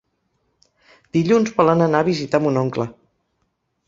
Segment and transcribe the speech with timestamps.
[1.17, 2.89] Dilluns volen anar a visitar mon oncle.